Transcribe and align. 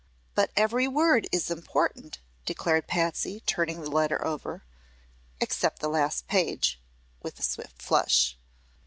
"But 0.33 0.49
every 0.57 0.87
word 0.87 1.27
is 1.31 1.51
important," 1.51 2.17
declared 2.47 2.87
Patsy, 2.87 3.39
turning 3.41 3.81
the 3.81 3.91
letter 3.91 4.25
over," 4.25 4.63
except 5.39 5.77
the 5.77 5.89
last 5.89 6.25
page," 6.27 6.79
with 7.21 7.37
a 7.37 7.43
swift 7.43 7.79
flush. 7.83 8.35